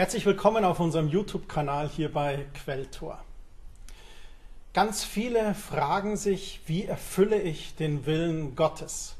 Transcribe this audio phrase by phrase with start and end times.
[0.00, 3.22] Herzlich willkommen auf unserem YouTube-Kanal hier bei Quelltor.
[4.72, 9.16] Ganz viele fragen sich, wie erfülle ich den Willen Gottes?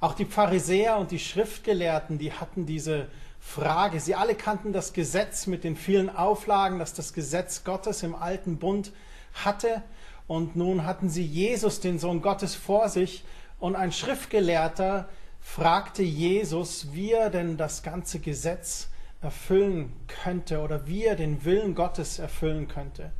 [0.00, 3.06] Auch die Pharisäer und die Schriftgelehrten, die hatten diese
[3.38, 4.00] Frage.
[4.00, 8.58] Sie alle kannten das Gesetz mit den vielen Auflagen, das das Gesetz Gottes im alten
[8.58, 8.90] Bund
[9.34, 9.84] hatte.
[10.26, 13.22] Und nun hatten sie Jesus, den Sohn Gottes, vor sich.
[13.60, 15.08] Und ein Schriftgelehrter
[15.40, 18.88] fragte Jesus, wie er denn das ganze Gesetz
[19.20, 23.10] erfüllen könnte oder wie er den Willen Gottes erfüllen könnte.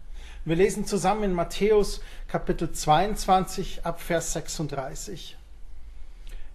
[0.44, 5.36] Wir lesen zusammen in Matthäus Kapitel 22 ab Vers 36.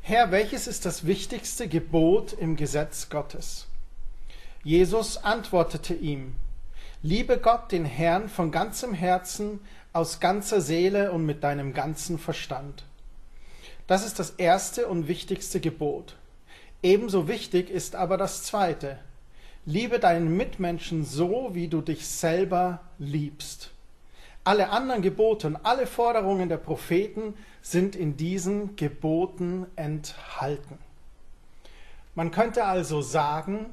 [0.02, 3.68] Herr, welches ist das wichtigste Gebot im Gesetz Gottes?
[4.64, 6.36] Jesus antwortete ihm,
[7.02, 9.60] Liebe Gott, den Herrn, von ganzem Herzen,
[9.92, 12.86] aus ganzer Seele und mit deinem ganzen Verstand.
[13.88, 16.16] Das ist das erste und wichtigste Gebot.
[16.82, 19.00] Ebenso wichtig ist aber das zweite.
[19.66, 23.72] Liebe deinen Mitmenschen so, wie du dich selber liebst.
[24.44, 30.80] Alle anderen Gebote und alle Forderungen der Propheten sind in diesen Geboten enthalten.
[32.14, 33.68] Man könnte also sagen,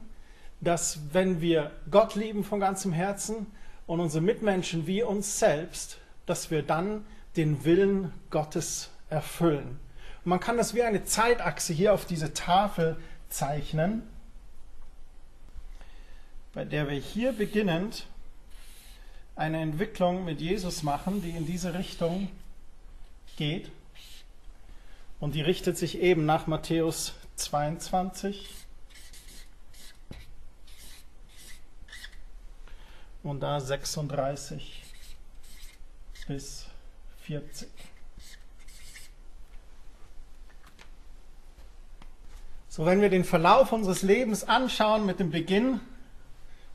[0.60, 3.46] dass wenn wir Gott lieben von ganzem Herzen
[3.88, 7.04] und unsere Mitmenschen wie uns selbst, dass wir dann
[7.36, 9.80] den Willen Gottes erfüllen.
[10.24, 12.96] Und man kann das wie eine Zeitachse hier auf diese Tafel
[13.28, 14.02] zeichnen,
[16.52, 18.06] bei der wir hier beginnend
[19.36, 22.28] eine Entwicklung mit Jesus machen, die in diese Richtung
[23.36, 23.70] geht.
[25.18, 28.48] Und die richtet sich eben nach Matthäus 22.
[33.22, 34.82] Und da 36
[36.26, 36.66] bis
[37.22, 37.68] 40.
[42.68, 45.80] So, wenn wir den Verlauf unseres Lebens anschauen mit dem Beginn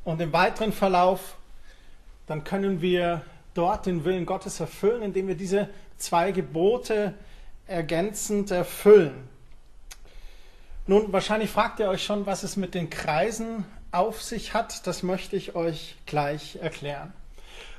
[0.05, 1.35] und dem weiteren Verlauf,
[2.27, 3.21] dann können wir
[3.53, 7.13] dort den Willen Gottes erfüllen, indem wir diese zwei Gebote
[7.67, 9.27] ergänzend erfüllen.
[10.87, 14.85] Nun, wahrscheinlich fragt ihr euch schon, was es mit den Kreisen auf sich hat.
[14.85, 17.11] Das möchte ich euch gleich erklären.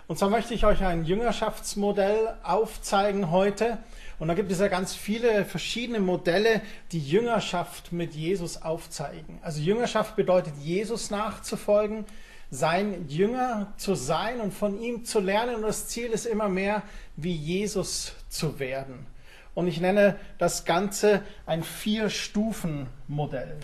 [0.09, 3.79] Und zwar möchte ich euch ein Jüngerschaftsmodell aufzeigen heute.
[4.21, 6.63] Und da gibt es ja ganz viele verschiedene Modelle,
[6.93, 9.41] die Jüngerschaft mit Jesus aufzeigen.
[9.43, 12.05] Also Jüngerschaft bedeutet, Jesus nachzufolgen
[12.51, 15.57] sein Jünger zu sein und von ihm zu lernen.
[15.57, 16.83] Und das Ziel ist immer mehr,
[17.17, 19.07] wie Jesus zu werden.
[19.55, 23.57] Und ich nenne das Ganze ein Vier-Stufen-Modell.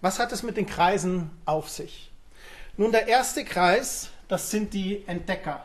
[0.00, 2.12] Was hat es mit den Kreisen auf sich?
[2.76, 5.64] Nun, der erste Kreis, das sind die Entdecker.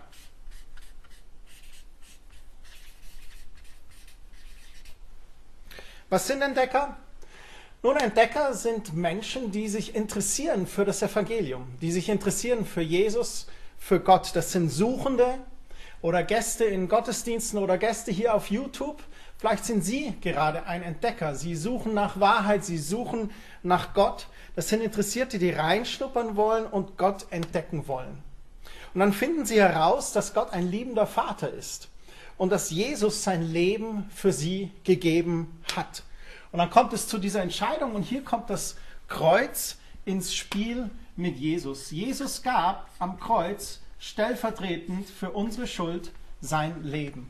[6.09, 6.97] Was sind Entdecker?
[7.83, 13.47] Nun, Entdecker sind Menschen, die sich interessieren für das Evangelium, die sich interessieren für Jesus,
[13.77, 14.31] für Gott.
[14.35, 15.39] Das sind Suchende
[16.01, 19.03] oder Gäste in Gottesdiensten oder Gäste hier auf YouTube.
[19.43, 21.35] Vielleicht sind Sie gerade ein Entdecker.
[21.35, 23.29] Sie suchen nach Wahrheit, Sie suchen
[23.61, 24.27] nach Gott.
[24.55, 28.23] Das sind Interessierte, die reinschnuppern wollen und Gott entdecken wollen.
[28.93, 31.89] Und dann finden Sie heraus, dass Gott ein liebender Vater ist
[32.37, 36.03] und dass Jesus sein Leben für sie gegeben hat.
[36.53, 38.77] Und dann kommt es zu dieser Entscheidung und hier kommt das
[39.09, 39.75] Kreuz
[40.05, 41.91] ins Spiel mit Jesus.
[41.91, 47.29] Jesus gab am Kreuz stellvertretend für unsere Schuld sein Leben.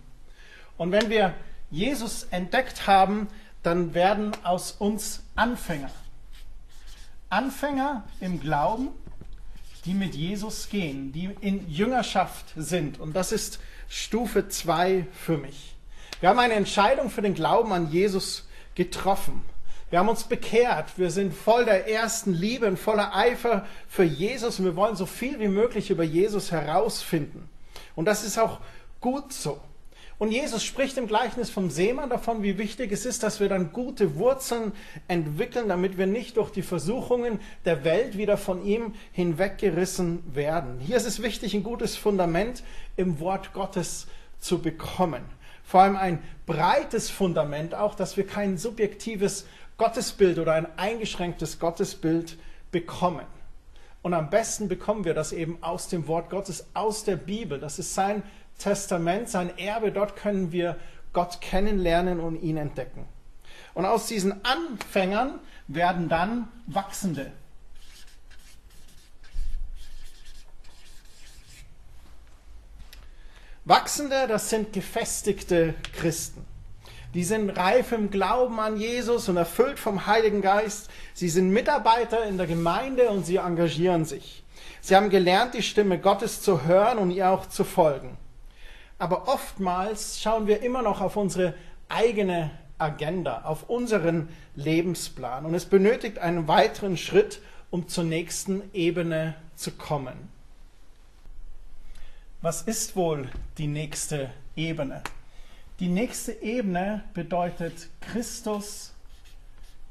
[0.78, 1.34] Und wenn wir
[1.74, 3.28] Jesus entdeckt haben,
[3.64, 5.90] dann werden aus uns Anfänger.
[7.30, 8.90] Anfänger im Glauben,
[9.84, 13.00] die mit Jesus gehen, die in Jüngerschaft sind.
[13.00, 13.60] Und das ist
[13.90, 15.76] Stufe 2 für mich.
[16.20, 19.44] Wir haben eine Entscheidung für den Glauben an Jesus getroffen.
[19.90, 21.00] Wir haben uns bekehrt.
[21.00, 25.08] Wir sind voll der ersten Liebe und voller Eifer für Jesus und wir wollen so
[25.08, 27.50] viel wie möglich über Jesus herausfinden.
[27.96, 28.60] Und das ist auch
[29.02, 29.60] gut so.
[30.24, 33.74] Und Jesus spricht im Gleichnis vom Seemann davon, wie wichtig es ist, dass wir dann
[33.74, 34.72] gute Wurzeln
[35.10, 40.80] entwickeln, damit wir nicht durch die Versuchungen der Welt wieder von ihm hinweggerissen werden.
[40.80, 42.64] Hier ist es wichtig, ein gutes Fundament
[42.96, 44.08] im Wort Gottes
[44.40, 45.26] zu bekommen.
[45.62, 49.46] Vor allem ein breites Fundament auch, dass wir kein subjektives
[49.76, 52.38] Gottesbild oder ein eingeschränktes Gottesbild
[52.72, 53.26] bekommen.
[54.02, 57.60] Und am besten bekommen wir das eben aus dem Wort Gottes, aus der Bibel.
[57.60, 58.24] Das ist sein
[58.58, 59.92] Testament, sein Erbe.
[59.92, 60.78] Dort können wir
[61.12, 63.06] Gott kennenlernen und ihn entdecken.
[63.74, 67.32] Und aus diesen Anfängern werden dann Wachsende.
[73.66, 76.46] Wachsende, das sind gefestigte Christen.
[77.14, 80.90] Die sind reif im Glauben an Jesus und erfüllt vom Heiligen Geist.
[81.14, 84.44] Sie sind Mitarbeiter in der Gemeinde und sie engagieren sich.
[84.82, 88.18] Sie haben gelernt, die Stimme Gottes zu hören und ihr auch zu folgen.
[88.98, 91.54] Aber oftmals schauen wir immer noch auf unsere
[91.90, 95.46] eigene Agenda, auf unseren Lebensplan.
[95.46, 100.30] Und es benötigt einen weiteren Schritt, um zur nächsten Ebene zu kommen.
[102.42, 105.02] Was ist wohl die nächste Ebene?
[105.80, 108.94] Die nächste Ebene bedeutet, Christus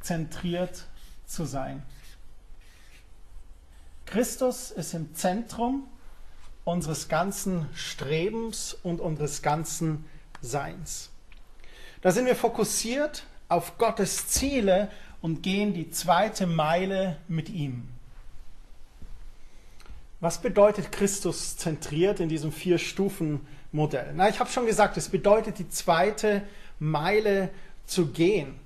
[0.00, 0.86] zentriert
[1.26, 1.82] zu sein.
[4.04, 5.86] Christus ist im Zentrum
[6.64, 10.04] unseres ganzen Strebens und unseres ganzen
[10.40, 11.10] Seins.
[12.02, 17.88] Da sind wir fokussiert auf Gottes Ziele und gehen die zweite Meile mit ihm.
[20.20, 24.12] Was bedeutet Christus zentriert in diesem Vier-Stufen-Modell?
[24.14, 26.42] Na, ich habe schon gesagt, es bedeutet die zweite
[26.78, 27.50] Meile
[27.86, 28.61] zu gehen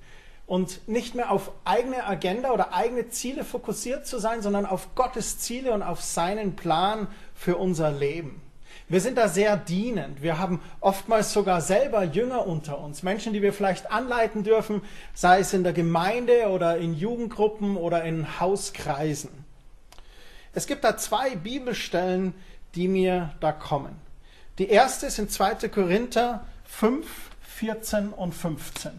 [0.47, 5.39] und nicht mehr auf eigene Agenda oder eigene Ziele fokussiert zu sein, sondern auf Gottes
[5.39, 8.41] Ziele und auf seinen Plan für unser Leben.
[8.89, 10.23] Wir sind da sehr dienend.
[10.23, 14.83] Wir haben oftmals sogar selber Jünger unter uns, Menschen, die wir vielleicht anleiten dürfen,
[15.13, 19.31] sei es in der Gemeinde oder in Jugendgruppen oder in Hauskreisen.
[20.53, 22.33] Es gibt da zwei Bibelstellen,
[22.77, 23.97] die mir da kommen.
[24.59, 25.69] Die erste ist in 2.
[25.69, 27.07] Korinther 5,
[27.43, 28.93] 14 und 15.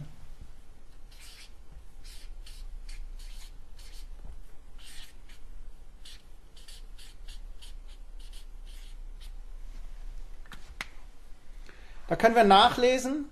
[12.07, 13.25] Da können wir nachlesen,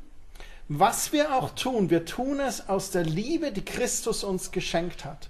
[0.68, 1.89] was wir auch tun.
[1.89, 5.30] Wir tun es aus der Liebe, die Christus uns geschenkt hat.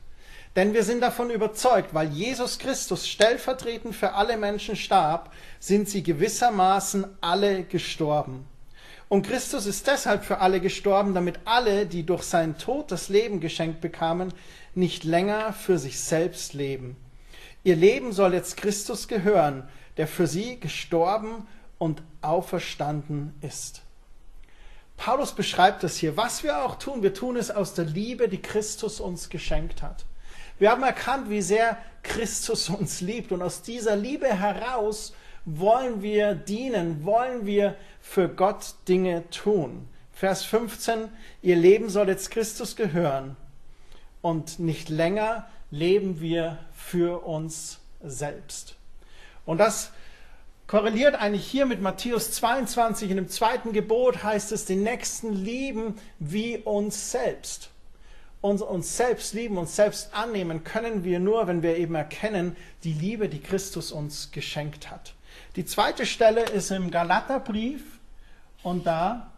[0.55, 6.01] Denn wir sind davon überzeugt, weil Jesus Christus stellvertretend für alle Menschen starb, sind sie
[6.01, 8.47] gewissermaßen alle gestorben.
[9.09, 13.41] Und Christus ist deshalb für alle gestorben, damit alle, die durch seinen Tod das Leben
[13.41, 14.33] geschenkt bekamen,
[14.73, 16.95] nicht länger für sich selbst leben.
[17.63, 19.67] Ihr Leben soll jetzt Christus gehören,
[19.97, 21.47] der für sie gestorben
[21.85, 23.83] und auferstanden ist.
[24.97, 26.17] Paulus beschreibt das hier.
[26.17, 30.05] Was wir auch tun, wir tun es aus der Liebe, die Christus uns geschenkt hat.
[30.57, 35.13] Wir haben erkannt, wie sehr Christus uns liebt und aus dieser Liebe heraus
[35.45, 39.87] wollen wir dienen, wollen wir für Gott Dinge tun.
[40.11, 41.09] Vers 15,
[41.43, 43.37] ihr Leben soll jetzt Christus gehören
[44.23, 48.75] und nicht länger leben wir für uns selbst.
[49.45, 49.91] Und das
[50.67, 53.09] korreliert eigentlich hier mit Matthäus 22.
[53.09, 57.69] In dem zweiten Gebot heißt es, den Nächsten lieben wie uns selbst.
[58.41, 62.93] Und uns selbst lieben, uns selbst annehmen können wir nur, wenn wir eben erkennen, die
[62.93, 65.15] Liebe, die Christus uns geschenkt hat.
[65.55, 67.81] Die zweite Stelle ist im Galaterbrief
[68.61, 69.31] und da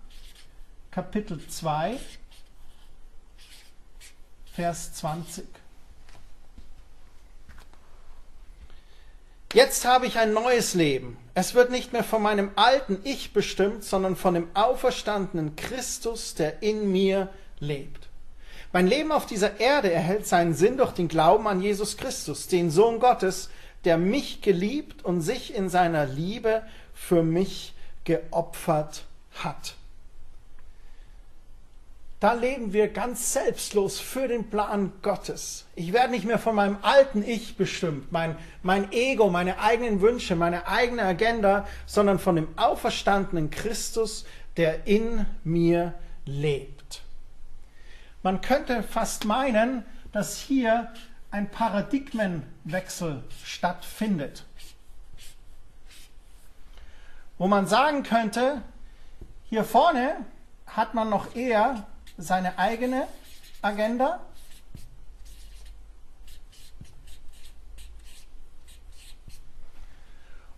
[0.92, 1.98] Kapitel 2,
[4.54, 5.46] Vers 20.
[9.54, 11.18] Jetzt habe ich ein neues Leben.
[11.34, 16.62] Es wird nicht mehr von meinem alten Ich bestimmt, sondern von dem auferstandenen Christus, der
[16.62, 18.10] in mir lebt.
[18.74, 22.70] Mein Leben auf dieser Erde erhält seinen Sinn durch den Glauben an Jesus Christus, den
[22.70, 23.50] Sohn Gottes,
[23.86, 26.64] der mich geliebt und sich in seiner Liebe
[26.94, 27.74] für mich
[28.04, 29.76] geopfert hat
[32.20, 35.68] da leben wir ganz selbstlos für den Plan Gottes.
[35.76, 40.36] Ich werde nicht mehr von meinem alten Ich bestimmt, mein, mein Ego, meine eigenen Wünsche,
[40.36, 44.26] meine eigene Agenda, sondern von dem auferstandenen Christus,
[44.58, 45.94] der in mir
[46.26, 47.04] lebt.
[48.24, 50.92] Man könnte fast meinen, dass hier
[51.30, 54.44] ein Paradigmenwechsel stattfindet,
[57.38, 58.64] wo man sagen könnte,
[59.50, 60.26] hier vorne
[60.66, 61.86] hat man noch eher
[62.18, 63.08] seine eigene
[63.62, 64.20] Agenda.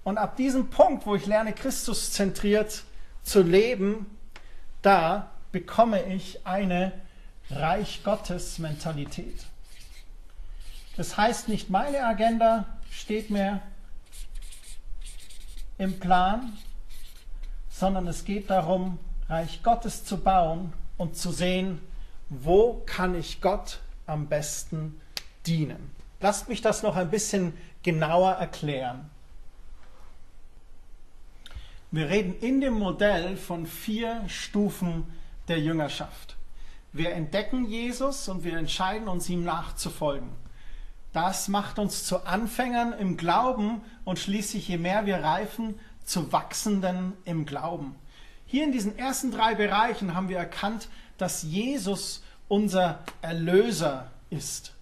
[0.04, 2.84] Und ab diesem Punkt, wo ich lerne, Christus zentriert
[3.22, 4.18] zu leben,
[4.82, 6.94] da bekomme ich eine
[7.52, 9.46] Reich Gottes Mentalität.
[10.98, 13.62] Das heißt, nicht meine Agenda steht mehr
[15.78, 16.58] im Plan,
[17.70, 21.80] sondern es geht darum, Reich Gottes zu bauen und zu sehen,
[22.30, 25.02] wo kann ich Gott am besten
[25.48, 25.90] dienen.
[26.20, 29.10] Lasst mich das noch ein bisschen genauer erklären.
[31.90, 35.06] Wir reden in dem Modell von vier Stufen
[35.48, 36.36] der Jüngerschaft.
[36.92, 40.30] Wir entdecken Jesus und wir entscheiden uns, ihm nachzufolgen.
[41.14, 47.14] Das macht uns zu Anfängern im Glauben und schließlich, je mehr wir reifen, zu wachsenden
[47.26, 47.96] im Glauben.
[48.52, 50.90] Hier in diesen ersten drei Bereichen haben wir erkannt,
[51.20, 54.74] dass Jesus unser Erlöser ist.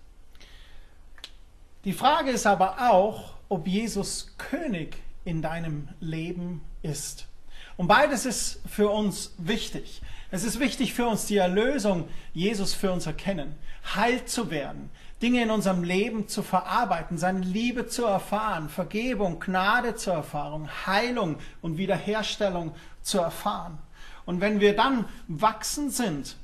[1.84, 4.96] Die Frage ist aber auch, ob Jesus König
[5.26, 7.28] in deinem Leben ist.
[7.76, 10.02] Und beides ist für uns wichtig.
[10.32, 13.54] Es ist wichtig für uns die Erlösung, Jesus für uns erkennen,
[13.96, 14.90] heil zu werden,
[15.22, 21.38] Dinge in unserem Leben zu verarbeiten, seine Liebe zu erfahren, Vergebung, Gnade zu erfahren, Heilung
[21.62, 22.74] und Wiederherstellung
[23.08, 23.78] zu erfahren.
[24.26, 26.36] Und wenn wir dann wachsen sind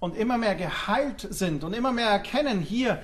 [0.00, 3.02] und immer mehr geheilt sind und immer mehr erkennen, hier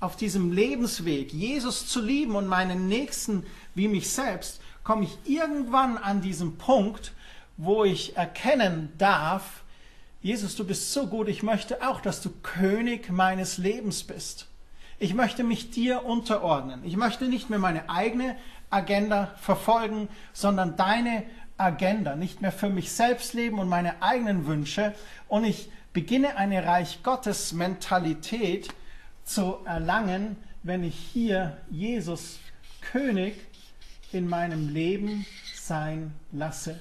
[0.00, 5.96] auf diesem Lebensweg Jesus zu lieben und meinen Nächsten wie mich selbst, komme ich irgendwann
[5.96, 7.12] an diesen Punkt,
[7.56, 9.62] wo ich erkennen darf,
[10.20, 14.46] Jesus, du bist so gut, ich möchte auch, dass du König meines Lebens bist.
[15.00, 16.84] Ich möchte mich dir unterordnen.
[16.84, 18.36] Ich möchte nicht mehr meine eigene
[18.70, 21.24] Agenda verfolgen, sondern deine
[21.56, 24.94] Agenda, nicht mehr für mich selbst leben und meine eigenen Wünsche.
[25.28, 28.68] Und ich beginne eine Reich Gottes Mentalität
[29.24, 32.38] zu erlangen, wenn ich hier Jesus
[32.80, 33.34] König
[34.12, 36.80] in meinem Leben sein lasse.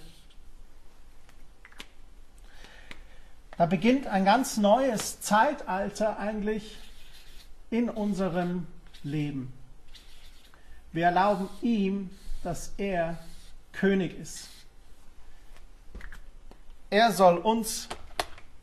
[3.57, 6.77] Da beginnt ein ganz neues Zeitalter eigentlich
[7.69, 8.65] in unserem
[9.03, 9.53] Leben.
[10.91, 12.09] Wir erlauben ihm,
[12.43, 13.19] dass er
[13.71, 14.49] König ist.
[16.91, 17.87] Er soll uns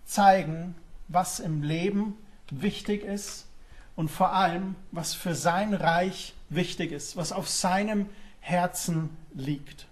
[0.04, 0.74] zeigen,
[1.08, 2.18] was im Leben
[2.50, 3.46] wichtig ist
[3.96, 8.06] und vor allem, was für sein Reich wichtig ist, was auf seinem
[8.40, 9.86] Herzen liegt.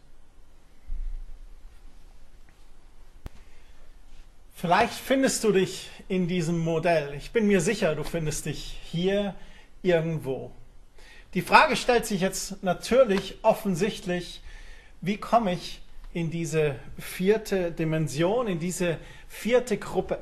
[4.54, 7.14] Vielleicht findest du dich in diesem Modell.
[7.14, 9.34] Ich bin mir sicher, du findest dich hier
[9.82, 10.52] irgendwo.
[11.32, 14.42] Die Frage stellt sich jetzt natürlich offensichtlich,
[15.00, 15.80] wie komme ich
[16.16, 18.96] in diese vierte Dimension, in diese
[19.28, 20.18] vierte Gruppe?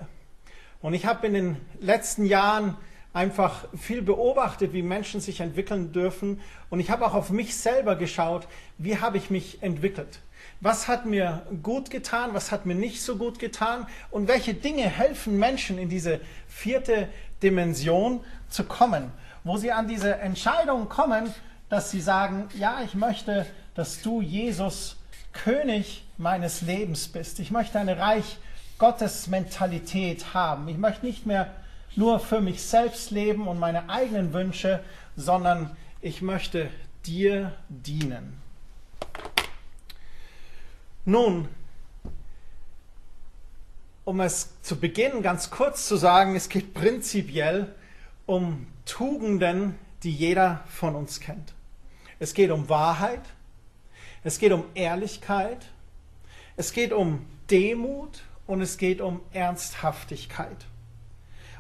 [0.83, 2.77] Und ich habe in den letzten Jahren
[3.13, 6.41] einfach viel beobachtet, wie Menschen sich entwickeln dürfen.
[6.69, 10.19] Und ich habe auch auf mich selber geschaut, wie habe ich mich entwickelt.
[10.61, 14.89] Was hat mir gut getan, was hat mir nicht so gut getan und welche Dinge
[14.89, 17.09] helfen Menschen in diese vierte
[17.41, 19.13] Dimension zu kommen,
[19.45, 21.33] wo sie an diese Entscheidung kommen,
[21.69, 23.47] dass sie sagen, ja, ich möchte,
[23.77, 24.97] dass du Jesus
[25.35, 27.39] König meines Lebens bist.
[27.41, 28.39] Ich möchte eine Reich
[28.79, 30.69] Gottes Mentalität haben.
[30.69, 31.55] Ich möchte nicht mehr
[31.97, 34.83] nur für mich selbst leben und meine eigenen Wünsche,
[35.17, 36.71] sondern ich möchte
[37.07, 38.41] dir dienen.
[41.05, 41.49] Nun,
[44.05, 47.75] um es zu Beginn ganz kurz zu sagen, es geht prinzipiell
[48.27, 51.53] um Tugenden, die jeder von uns kennt.
[52.19, 53.23] Es geht um Wahrheit,
[54.25, 55.67] es geht um Ehrlichkeit,
[56.57, 60.57] es geht um Demut und es geht um Ernsthaftigkeit.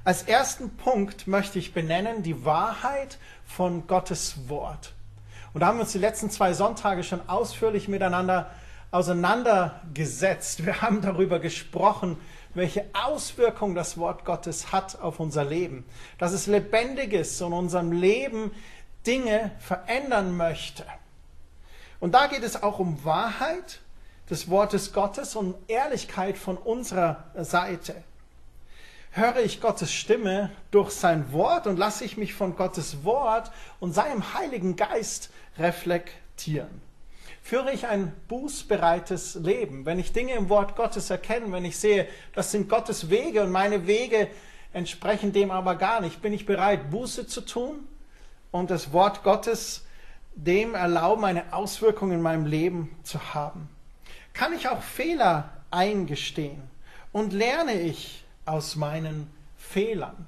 [0.02, 4.92] Als ersten Punkt möchte ich benennen die Wahrheit von Gottes Wort.
[5.52, 8.50] Und da haben wir uns die letzten zwei Sonntage schon ausführlich miteinander
[8.90, 10.66] auseinandergesetzt.
[10.66, 12.16] Wir haben darüber gesprochen,
[12.54, 15.84] welche Auswirkungen das Wort Gottes hat auf unser Leben.
[16.18, 18.52] Dass es lebendig ist und unserem Leben
[19.06, 20.84] Dinge verändern möchte.
[22.04, 23.80] Und da geht es auch um Wahrheit
[24.28, 27.94] des Wortes Gottes und Ehrlichkeit von unserer Seite.
[29.12, 33.94] Höre ich Gottes Stimme durch sein Wort und lasse ich mich von Gottes Wort und
[33.94, 36.82] seinem Heiligen Geist reflektieren
[37.42, 39.84] führe ich ein bußbereites Leben.
[39.86, 43.50] Wenn ich Dinge im Wort Gottes erkenne, wenn ich sehe, das sind Gottes Wege und
[43.50, 44.28] meine Wege
[44.72, 47.86] entsprechen dem aber gar nicht, bin ich bereit, Buße zu tun
[48.50, 49.84] und das Wort Gottes
[50.34, 53.68] dem erlauben, eine Auswirkung in meinem Leben zu haben.
[54.32, 56.62] Kann ich auch Fehler eingestehen
[57.12, 60.26] und lerne ich aus meinen Fehlern?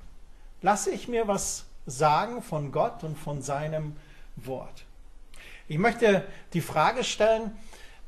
[0.62, 3.96] Lasse ich mir was sagen von Gott und von seinem
[4.36, 4.84] Wort?
[5.68, 7.52] Ich möchte die Frage stellen,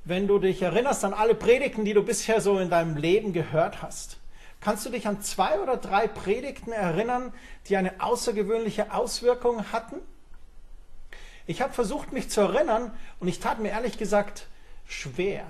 [0.04, 3.82] wenn du dich erinnerst an alle Predigten, die du bisher so in deinem Leben gehört
[3.82, 4.18] hast.
[4.60, 7.32] Kannst du dich an zwei oder drei Predigten erinnern,
[7.68, 9.96] die eine außergewöhnliche Auswirkung hatten?
[11.48, 14.48] Ich habe versucht, mich zu erinnern und ich tat mir ehrlich gesagt
[14.86, 15.46] schwer.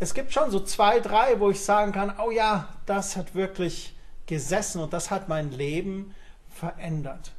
[0.00, 3.94] Es gibt schon so zwei, drei, wo ich sagen kann, oh ja, das hat wirklich
[4.26, 6.12] gesessen und das hat mein Leben
[6.50, 7.30] verändert.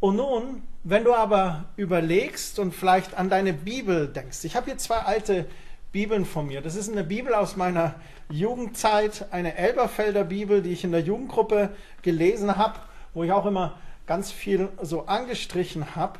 [0.00, 4.78] Und nun, wenn du aber überlegst und vielleicht an deine Bibel denkst, ich habe hier
[4.78, 5.44] zwei alte
[5.92, 6.62] Bibeln von mir.
[6.62, 7.94] Das ist eine Bibel aus meiner
[8.30, 12.78] Jugendzeit, eine Elberfelder Bibel, die ich in der Jugendgruppe gelesen habe,
[13.12, 16.18] wo ich auch immer ganz viel so angestrichen habe.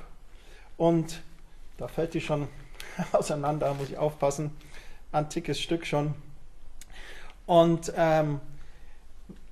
[0.76, 1.21] Und
[1.76, 2.49] da fällt die schon
[3.12, 4.50] auseinander, muss ich aufpassen.
[5.12, 6.14] Antikes Stück schon.
[7.47, 8.41] Und ähm,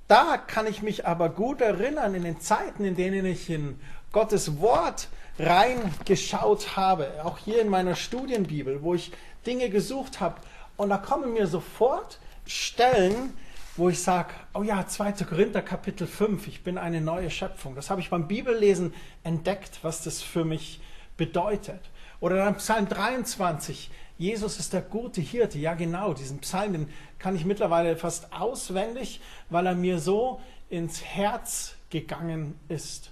[0.07, 3.79] da kann ich mich aber gut erinnern, in den Zeiten, in denen ich in
[4.11, 5.07] Gottes Wort
[5.39, 9.11] reingeschaut habe, auch hier in meiner Studienbibel, wo ich
[9.45, 10.35] Dinge gesucht habe.
[10.77, 13.35] Und da kommen mir sofort Stellen,
[13.75, 15.13] wo ich sage, oh ja, 2.
[15.23, 17.75] Korinther Kapitel 5, ich bin eine neue Schöpfung.
[17.75, 20.79] Das habe ich beim Bibellesen entdeckt, was das für mich
[21.17, 21.79] bedeutet.
[22.19, 25.57] Oder dann Psalm 23, Jesus ist der gute Hirte.
[25.57, 30.39] Ja, genau, diesen Psalm, den kann ich mittlerweile fast auswendig, weil er mir so
[30.69, 33.11] ins Herz gegangen ist.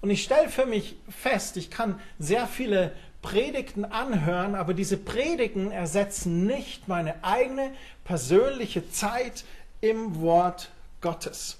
[0.00, 5.72] Und ich stelle für mich fest, ich kann sehr viele Predigten anhören, aber diese Predigten
[5.72, 7.72] ersetzen nicht meine eigene
[8.04, 9.44] persönliche Zeit
[9.80, 10.70] im Wort
[11.00, 11.58] Gottes.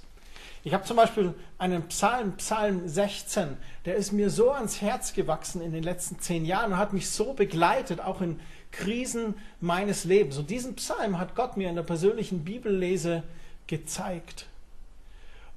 [0.64, 5.62] Ich habe zum Beispiel einen Psalm, Psalm 16, der ist mir so ans Herz gewachsen
[5.62, 8.40] in den letzten zehn Jahren und hat mich so begleitet, auch in
[8.72, 10.36] Krisen meines Lebens.
[10.36, 13.22] Und diesen Psalm hat Gott mir in der persönlichen Bibellese
[13.66, 14.46] gezeigt.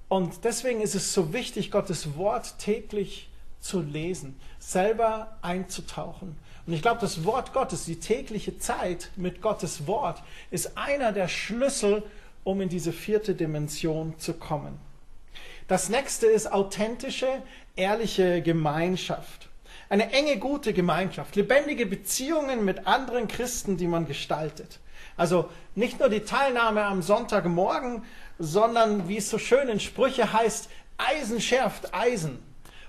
[0.07, 6.35] Und deswegen ist es so wichtig, Gottes Wort täglich zu lesen, selber einzutauchen.
[6.67, 11.27] Und ich glaube, das Wort Gottes, die tägliche Zeit mit Gottes Wort, ist einer der
[11.27, 12.03] Schlüssel,
[12.43, 14.79] um in diese vierte Dimension zu kommen.
[15.67, 17.27] Das nächste ist authentische,
[17.75, 19.49] ehrliche Gemeinschaft.
[19.89, 24.79] Eine enge, gute Gemeinschaft, lebendige Beziehungen mit anderen Christen, die man gestaltet.
[25.17, 28.03] Also nicht nur die Teilnahme am Sonntagmorgen,
[28.39, 32.39] sondern wie es so schön in Sprüche heißt, Eisen schärft Eisen,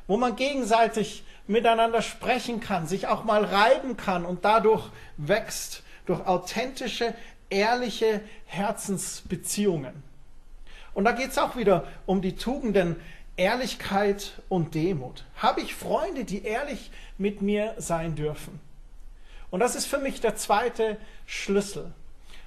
[0.06, 6.26] wo man gegenseitig miteinander sprechen kann, sich auch mal reiben kann und dadurch wächst durch
[6.26, 7.14] authentische,
[7.52, 10.02] ehrliche Herzensbeziehungen.
[10.94, 12.96] Und da geht es auch wieder um die Tugenden
[13.36, 15.24] Ehrlichkeit und Demut.
[15.36, 18.60] Habe ich Freunde, die ehrlich mit mir sein dürfen?
[19.50, 21.92] Und das ist für mich der zweite Schlüssel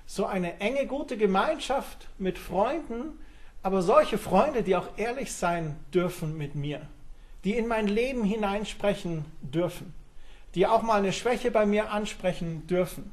[0.05, 3.19] so eine enge, gute Gemeinschaft mit Freunden,
[3.63, 6.81] aber solche Freunde, die auch ehrlich sein dürfen mit mir,
[7.43, 9.93] die in mein Leben hineinsprechen dürfen,
[10.53, 13.11] die auch mal eine Schwäche bei mir ansprechen dürfen.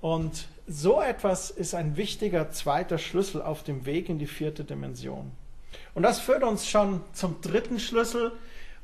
[0.00, 5.30] Und so etwas ist ein wichtiger zweiter Schlüssel auf dem Weg in die vierte Dimension.
[5.94, 8.32] Und das führt uns schon zum dritten Schlüssel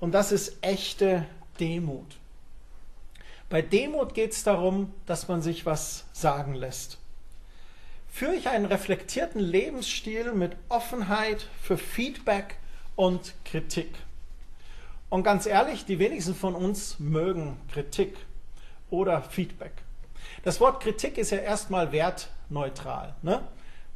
[0.01, 1.27] und das ist echte
[1.59, 2.19] Demut.
[3.49, 6.99] Bei Demut geht es darum, dass man sich was sagen lässt.
[8.09, 12.57] Führe ich einen reflektierten Lebensstil mit Offenheit für Feedback
[12.95, 13.91] und Kritik.
[15.11, 18.17] Und ganz ehrlich, die wenigsten von uns mögen Kritik
[18.91, 19.73] oder Feedback.
[20.43, 23.15] Das Wort Kritik ist ja erstmal wertneutral.
[23.23, 23.43] Ne?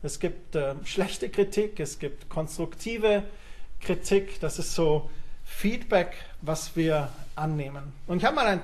[0.02, 3.24] Es gibt äh, schlechte Kritik, es gibt konstruktive
[3.80, 4.38] Kritik.
[4.40, 5.10] Das ist so
[5.44, 7.92] Feedback, was wir annehmen.
[8.06, 8.62] Und ich habe mal ein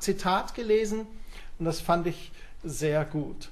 [0.00, 1.06] Zitat gelesen
[1.58, 2.32] und das fand ich
[2.64, 3.48] sehr gut.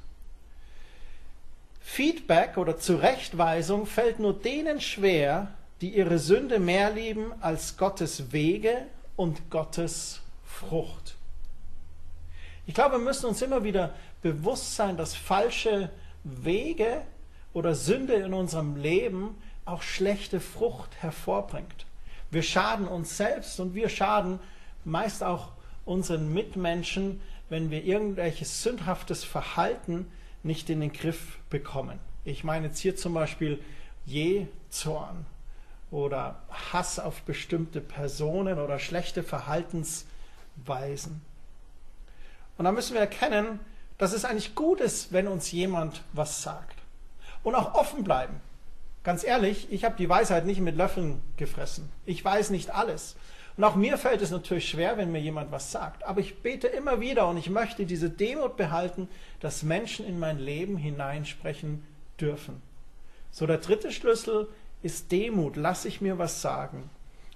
[1.81, 8.87] Feedback oder Zurechtweisung fällt nur denen schwer, die ihre Sünde mehr lieben als Gottes Wege
[9.17, 11.18] und Gottes Frucht.
[12.69, 15.89] Ich glaube, wir müssen uns immer wieder bewusst sein, dass falsche
[16.23, 17.01] Wege
[17.55, 21.87] oder Sünde in unserem Leben auch schlechte Frucht hervorbringt.
[22.31, 24.39] Wir schaden uns selbst und wir schaden
[24.85, 25.53] meist auch
[25.87, 31.99] unseren Mitmenschen, wenn wir irgendwelches sündhaftes Verhalten nicht in den Griff bekommen.
[32.27, 33.63] Ich meine jetzt hier zum Beispiel
[34.69, 35.25] Zorn
[35.91, 41.23] oder Hass auf bestimmte Personen oder schlechte Verhaltensweisen.
[42.59, 43.61] Und da müssen wir erkennen,
[43.97, 46.77] dass es eigentlich gut ist, wenn uns jemand was sagt.
[47.42, 48.40] Und auch offen bleiben.
[49.05, 51.88] Ganz ehrlich, ich habe die Weisheit nicht mit Löffeln gefressen.
[52.05, 53.16] Ich weiß nicht alles.
[53.57, 56.05] Und auch mir fällt es natürlich schwer, wenn mir jemand was sagt.
[56.05, 59.09] Aber ich bete immer wieder und ich möchte diese Demut behalten,
[59.40, 61.85] dass Menschen in mein Leben hineinsprechen
[62.21, 62.61] dürfen.
[63.31, 64.49] So der dritte Schlüssel
[64.83, 65.57] ist Demut.
[65.57, 66.90] Lass ich mir was sagen.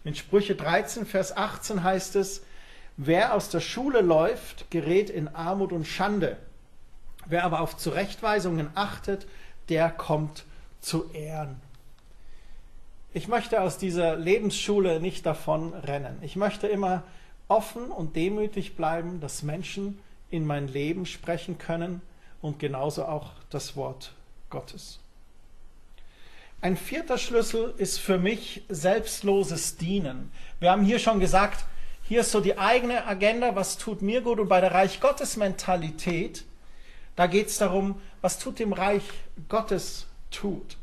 [0.04, 2.42] In Sprüche 13, Vers 18 heißt es,
[2.96, 6.36] wer aus der Schule läuft, gerät in Armut und Schande.
[7.26, 9.26] Wer aber auf Zurechtweisungen achtet,
[9.68, 10.44] der kommt
[10.80, 11.60] zu Ehren.
[13.14, 16.18] Ich möchte aus dieser Lebensschule nicht davon rennen.
[16.22, 17.02] Ich möchte immer
[17.46, 19.98] offen und demütig bleiben, dass Menschen
[20.30, 22.00] in mein Leben sprechen können
[22.40, 24.12] und genauso auch das Wort
[24.48, 24.98] Gottes.
[26.62, 30.30] Ein vierter Schlüssel ist für mich selbstloses Dienen.
[30.60, 31.66] Wir haben hier schon gesagt,
[32.12, 35.38] hier ist so die eigene Agenda, was tut mir gut und bei der Reich Gottes
[35.38, 36.44] Mentalität,
[37.16, 39.04] da geht es darum, was tut dem Reich
[39.48, 40.76] Gottes tut.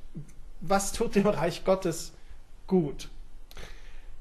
[0.60, 2.14] Was tut dem Reich Gottes
[2.66, 3.10] gut.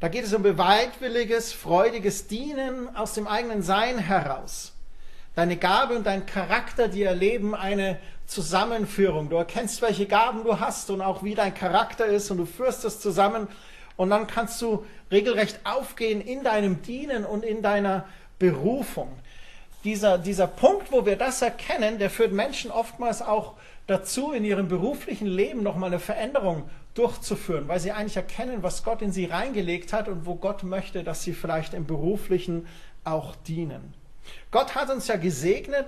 [0.00, 4.74] Da geht es um bereitwilliges, freudiges Dienen aus dem eigenen Sein heraus.
[5.34, 9.30] Deine Gabe und dein Charakter, die erleben eine Zusammenführung.
[9.30, 12.84] Du erkennst, welche Gaben du hast und auch wie dein Charakter ist und du führst
[12.84, 13.48] es zusammen
[13.98, 18.06] und dann kannst du regelrecht aufgehen in deinem Dienen und in deiner
[18.38, 19.08] Berufung.
[19.84, 23.54] Dieser, dieser Punkt, wo wir das erkennen, der führt Menschen oftmals auch
[23.86, 29.02] dazu, in ihrem beruflichen Leben nochmal eine Veränderung durchzuführen, weil sie eigentlich erkennen, was Gott
[29.02, 32.66] in sie reingelegt hat und wo Gott möchte, dass sie vielleicht im beruflichen
[33.02, 33.94] auch dienen.
[34.52, 35.86] Gott hat uns ja gesegnet,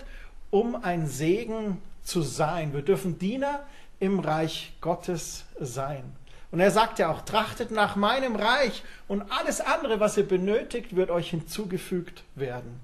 [0.51, 2.73] um ein Segen zu sein.
[2.73, 3.61] Wir dürfen Diener
[4.01, 6.17] im Reich Gottes sein.
[6.51, 10.97] Und er sagt ja auch, trachtet nach meinem Reich und alles andere, was ihr benötigt,
[10.97, 12.81] wird euch hinzugefügt werden.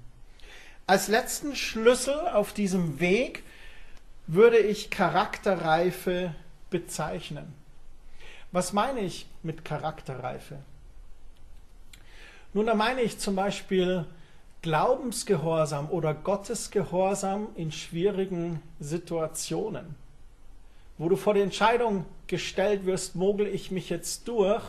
[0.85, 3.43] Als letzten Schlüssel auf diesem Weg
[4.25, 6.33] würde ich Charakterreife
[6.69, 7.53] bezeichnen.
[8.53, 10.57] Was meine ich mit Charakterreife?
[12.53, 14.05] Nun, da meine ich zum Beispiel
[14.61, 19.95] Glaubensgehorsam oder Gottesgehorsam in schwierigen Situationen,
[20.97, 24.63] wo du vor die Entscheidung gestellt wirst, mogel ich mich jetzt durch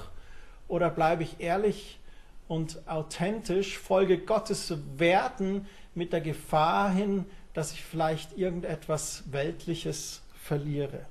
[0.69, 1.99] oder bleibe ich ehrlich
[2.47, 11.07] und authentisch, folge Gottes Werten mit der Gefahr hin, dass ich vielleicht irgendetwas Weltliches verliere.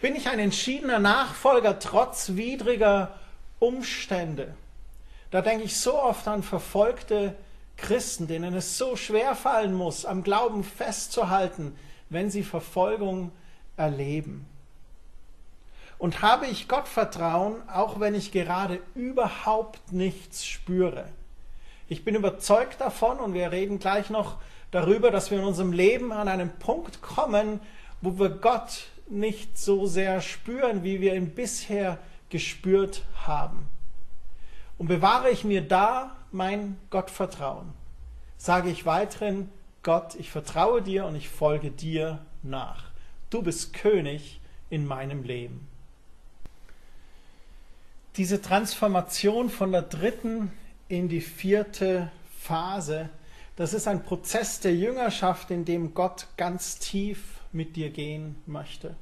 [0.00, 3.18] Bin ich ein entschiedener Nachfolger trotz widriger
[3.58, 4.54] Umstände?
[5.30, 7.36] Da denke ich so oft an verfolgte
[7.76, 11.76] Christen, denen es so schwer fallen muss, am Glauben festzuhalten,
[12.10, 13.32] wenn sie Verfolgung
[13.76, 14.46] erleben.
[15.98, 21.04] Und habe ich Gott Vertrauen, auch wenn ich gerade überhaupt nichts spüre?
[21.88, 24.36] Ich bin überzeugt davon, und wir reden gleich noch
[24.70, 27.60] darüber, dass wir in unserem Leben an einen Punkt kommen,
[28.00, 33.66] wo wir Gott nicht so sehr spüren, wie wir ihn bisher gespürt haben.
[34.78, 37.72] Und bewahre ich mir da mein Gottvertrauen,
[38.38, 39.50] sage ich weiterhin,
[39.82, 42.84] Gott, ich vertraue dir und ich folge dir nach.
[43.30, 45.66] Du bist König in meinem Leben.
[48.16, 50.52] Diese Transformation von der dritten
[50.88, 53.08] in die vierte Phase,
[53.56, 58.96] das ist ein Prozess der Jüngerschaft, in dem Gott ganz tief mit dir gehen möchte.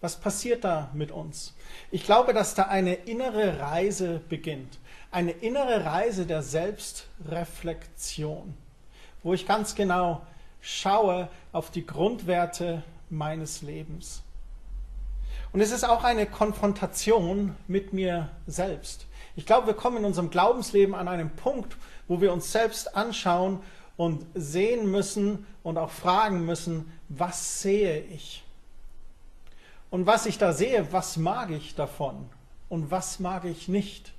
[0.00, 1.54] Was passiert da mit uns?
[1.90, 4.78] Ich glaube, dass da eine innere Reise beginnt.
[5.10, 8.54] Eine innere Reise der Selbstreflexion,
[9.22, 10.22] wo ich ganz genau
[10.60, 14.22] schaue auf die Grundwerte meines Lebens.
[15.52, 19.06] Und es ist auch eine Konfrontation mit mir selbst.
[19.36, 21.76] Ich glaube, wir kommen in unserem Glaubensleben an einen Punkt,
[22.08, 23.60] wo wir uns selbst anschauen
[23.96, 28.44] und sehen müssen und auch fragen müssen, was sehe ich?
[29.90, 32.28] Und was ich da sehe, was mag ich davon
[32.68, 34.12] und was mag ich nicht?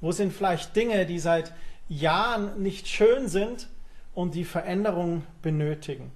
[0.00, 1.52] Wo sind vielleicht Dinge, die seit
[1.88, 3.68] Jahren nicht schön sind
[4.16, 6.10] und die Veränderung benötigen?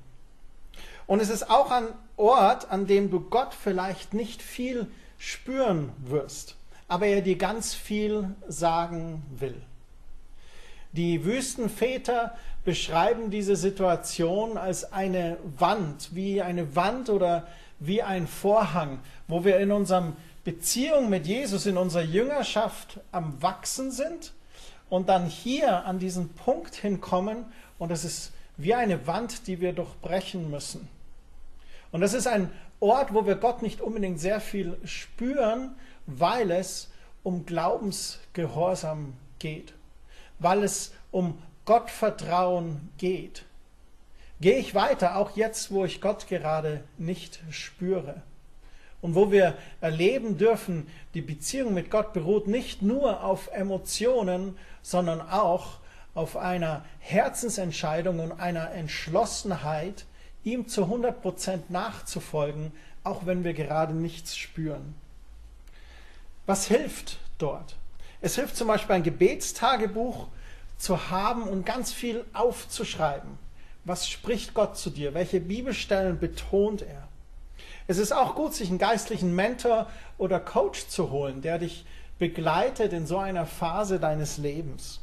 [1.07, 1.87] Und es ist auch ein
[2.17, 6.57] Ort, an dem du Gott vielleicht nicht viel spüren wirst,
[6.89, 9.61] aber er dir ganz viel sagen will.
[10.93, 12.35] Die Wüstenväter
[12.65, 17.47] beschreiben diese Situation als eine Wand, wie eine Wand oder
[17.79, 23.91] wie ein Vorhang, wo wir in unserem Beziehung mit Jesus, in unserer Jüngerschaft am Wachsen
[23.91, 24.33] sind
[24.89, 27.45] und dann hier an diesen Punkt hinkommen
[27.81, 30.89] und es ist wie eine Wand, die wir durchbrechen müssen.
[31.91, 35.75] Und das ist ein Ort, wo wir Gott nicht unbedingt sehr viel spüren,
[36.07, 36.91] weil es
[37.23, 39.73] um Glaubensgehorsam geht,
[40.39, 43.45] weil es um Gottvertrauen geht.
[44.41, 48.23] Gehe ich weiter, auch jetzt, wo ich Gott gerade nicht spüre.
[49.01, 55.23] Und wo wir erleben dürfen, die Beziehung mit Gott beruht nicht nur auf Emotionen, sondern
[55.23, 55.80] auch
[56.15, 60.07] auf einer Herzensentscheidung und einer Entschlossenheit,
[60.45, 62.73] ihm zu 100 Prozent nachzufolgen,
[63.05, 64.95] auch wenn wir gerade nichts spüren.
[66.47, 67.77] Was hilft dort?
[68.21, 70.27] Es hilft zum Beispiel ein Gebetstagebuch
[70.79, 73.39] zu haben und ganz viel aufzuschreiben.
[73.85, 75.15] Was spricht Gott zu dir?
[75.15, 77.09] Welche Bibelstellen betont er?
[77.87, 81.85] Es ist auch gut, sich einen geistlichen Mentor oder Coach zu holen, der dich
[82.19, 85.01] begleitet in so einer Phase deines Lebens.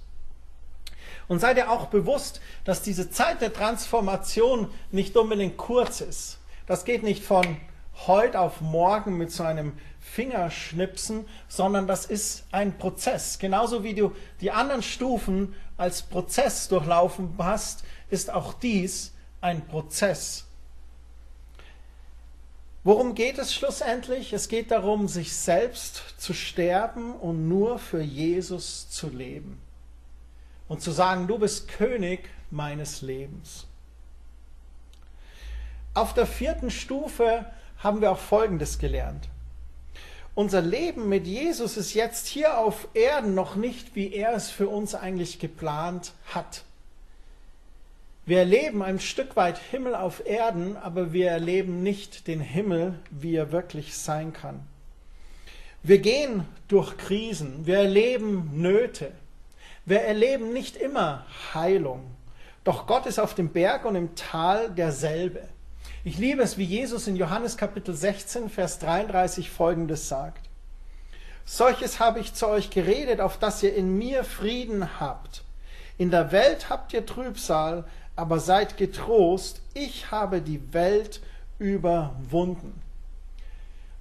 [1.28, 6.40] Und sei dir auch bewusst, dass diese Zeit der Transformation nicht unbedingt kurz ist.
[6.66, 7.58] Das geht nicht von
[8.06, 13.40] heute auf morgen mit so einem Fingerschnipsen, sondern das ist ein Prozess.
[13.40, 20.46] Genauso wie du die anderen Stufen als Prozess durchlaufen hast, ist auch dies ein Prozess.
[22.84, 24.32] Worum geht es schlussendlich?
[24.32, 29.62] Es geht darum, sich selbst zu sterben und nur für Jesus zu leben.
[30.68, 33.68] Und zu sagen, du bist König meines Lebens.
[35.94, 37.46] Auf der vierten Stufe
[37.80, 39.30] haben wir auch Folgendes gelernt.
[40.36, 44.68] Unser Leben mit Jesus ist jetzt hier auf Erden noch nicht, wie er es für
[44.68, 46.64] uns eigentlich geplant hat.
[48.28, 53.36] Wir erleben ein Stück weit Himmel auf Erden, aber wir erleben nicht den Himmel, wie
[53.36, 54.60] er wirklich sein kann.
[55.82, 59.14] Wir gehen durch Krisen, wir erleben Nöte,
[59.88, 62.12] wir erleben nicht immer Heilung.
[62.66, 65.48] Doch Gott ist auf dem Berg und im Tal derselbe.
[66.04, 70.50] Ich liebe es, wie Jesus in Johannes Kapitel 16, Vers 33 folgendes sagt.
[71.46, 75.46] Solches habe ich zu euch geredet, auf dass ihr in mir Frieden habt.
[75.98, 77.86] In der Welt habt ihr Trübsal,
[78.18, 81.22] aber seid getrost, ich habe die Welt
[81.60, 82.82] überwunden.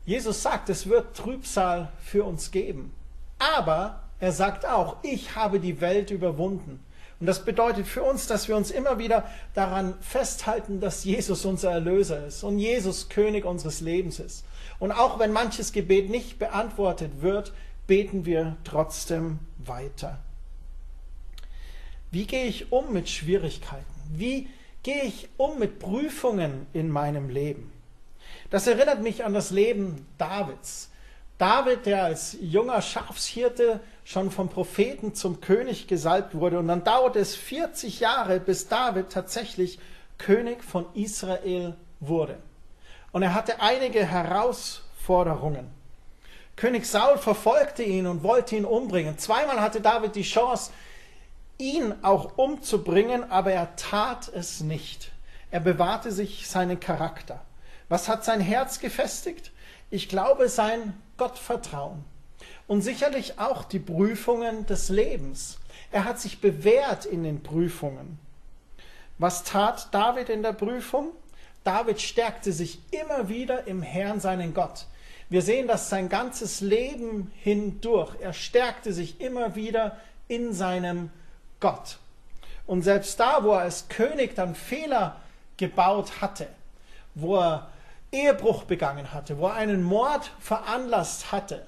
[0.05, 2.93] Jesus sagt, es wird Trübsal für uns geben.
[3.39, 6.81] Aber er sagt auch, ich habe die Welt überwunden.
[7.19, 11.71] Und das bedeutet für uns, dass wir uns immer wieder daran festhalten, dass Jesus unser
[11.71, 14.45] Erlöser ist und Jesus König unseres Lebens ist.
[14.79, 17.53] Und auch wenn manches Gebet nicht beantwortet wird,
[17.87, 20.19] beten wir trotzdem weiter.
[22.11, 23.85] Wie gehe ich um mit Schwierigkeiten?
[24.11, 24.49] Wie
[24.83, 27.73] gehe ich um mit Prüfungen in meinem Leben?
[28.51, 30.91] Das erinnert mich an das Leben Davids.
[31.39, 36.61] David, der als junger Schafshirte schon vom Propheten zum König gesalbt wurde.
[36.61, 39.81] Und dann dauerte es 40 Jahre, bis David tatsächlich
[40.17, 42.39] König von Israel wurde.
[43.11, 45.73] Und er hatte einige Herausforderungen.
[46.55, 49.19] König Saul verfolgte ihn und wollte ihn umbringen.
[49.19, 50.71] Zweimal hatte David die Chance,
[51.59, 55.11] ihn auch umzubringen, aber er tat es nicht.
[55.51, 57.43] Er bewahrte sich seinen Charakter.
[57.89, 59.51] Was hat sein Herz gefestigt?
[59.91, 62.05] Ich glaube, sein Gottvertrauen
[62.67, 65.59] und sicherlich auch die Prüfungen des Lebens.
[65.93, 68.19] Er hat sich bewährt in den Prüfungen.
[69.19, 71.13] Was tat David in der Prüfung?
[71.65, 74.87] David stärkte sich immer wieder im Herrn seinen Gott.
[75.29, 78.15] Wir sehen das sein ganzes Leben hindurch.
[78.21, 79.97] Er stärkte sich immer wieder
[80.29, 81.11] in seinem
[81.59, 81.99] Gott.
[82.67, 85.21] Und selbst da, wo er als König dann Fehler
[85.57, 86.49] gebaut hatte,
[87.15, 87.71] wo er
[88.13, 91.67] Ehebruch begangen hatte, wo er einen Mord veranlasst hatte,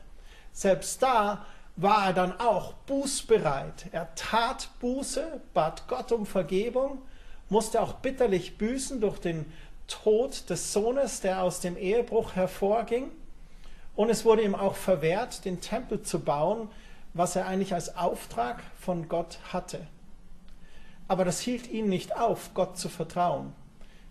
[0.59, 3.87] selbst da war er dann auch bußbereit.
[3.93, 7.01] Er tat Buße, bat Gott um Vergebung,
[7.49, 9.47] musste auch bitterlich büßen durch den
[9.87, 13.13] Tod des Sohnes, der aus dem Ehebruch hervorging.
[13.95, 16.69] Und es wurde ihm auch verwehrt, den Tempel zu bauen,
[17.15, 19.87] was er eigentlich als Auftrag von Gott hatte.
[21.07, 23.53] Aber das hielt ihn nicht auf, Gott zu vertrauen.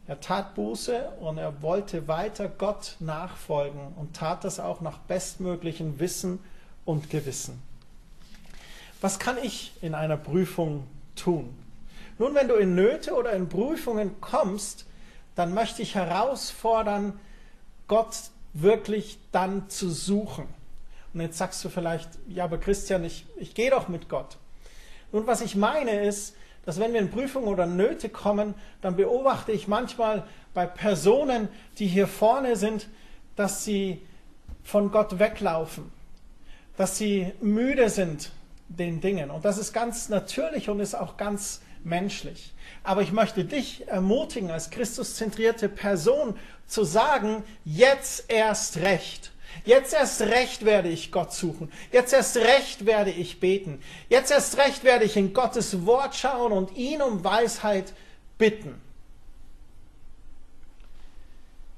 [0.07, 5.99] Er tat Buße und er wollte weiter Gott nachfolgen und tat das auch nach bestmöglichem
[5.99, 6.39] Wissen
[6.85, 7.61] und Gewissen.
[9.01, 11.53] Was kann ich in einer Prüfung tun?
[12.19, 14.85] Nun, wenn du in Nöte oder in Prüfungen kommst,
[15.35, 17.19] dann möchte ich herausfordern,
[17.87, 18.15] Gott
[18.53, 20.47] wirklich dann zu suchen.
[21.13, 24.37] Und jetzt sagst du vielleicht, ja, aber Christian, ich, ich gehe doch mit Gott.
[25.11, 26.35] Nun, was ich meine ist,
[26.67, 31.47] dass wenn wir in Prüfungen oder Nöte kommen, dann beobachte ich manchmal bei Personen,
[31.79, 32.89] die hier vorne sind,
[33.37, 34.01] dass sie
[34.65, 35.89] von Gott weglaufen,
[36.75, 38.31] dass sie müde sind
[38.67, 39.31] den Dingen.
[39.31, 42.53] Und das ist ganz natürlich und ist auch ganz menschlich.
[42.83, 49.31] Aber ich möchte dich ermutigen, als Christuszentrierte Person zu sagen, jetzt erst recht.
[49.65, 51.71] Jetzt erst recht werde ich Gott suchen.
[51.91, 53.81] Jetzt erst recht werde ich beten.
[54.09, 57.93] Jetzt erst recht werde ich in Gottes Wort schauen und ihn um Weisheit
[58.37, 58.81] bitten.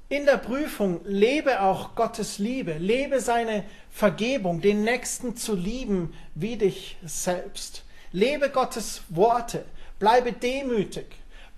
[0.08, 6.56] In der Prüfung lebe auch Gottes Liebe, lebe seine Vergebung, den Nächsten zu lieben wie
[6.56, 7.84] dich selbst.
[8.10, 9.64] Lebe Gottes Worte,
[10.00, 11.06] bleibe demütig,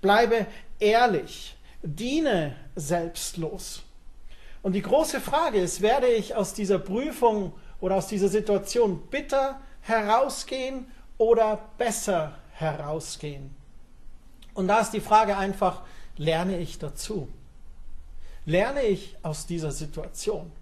[0.02, 0.46] bleibe
[0.78, 3.82] ehrlich, diene selbstlos.
[4.62, 9.60] Und die große Frage ist, werde ich aus dieser Prüfung oder aus dieser Situation bitter
[9.80, 10.86] herausgehen
[11.18, 13.54] oder besser herausgehen?
[14.54, 15.82] Und da ist die Frage einfach,
[16.16, 17.28] lerne ich dazu?
[18.44, 20.52] Lerne ich aus dieser Situation?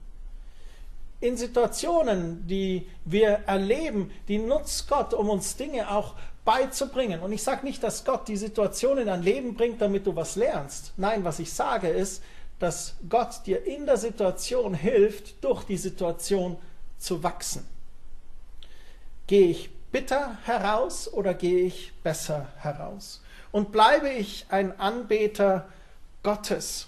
[1.20, 6.14] In Situationen, die wir erleben, die nutzt Gott, um uns Dinge auch
[6.46, 7.20] beizubringen.
[7.20, 10.36] Und ich sage nicht, dass Gott die Situation in dein Leben bringt, damit du was
[10.36, 10.94] lernst.
[10.96, 12.22] Nein, was ich sage ist,
[12.60, 16.56] dass Gott dir in der Situation hilft, durch die Situation
[16.98, 17.66] zu wachsen.
[19.26, 23.22] Gehe ich bitter heraus oder gehe ich besser heraus?
[23.50, 25.68] Und bleibe ich ein Anbeter
[26.22, 26.86] Gottes?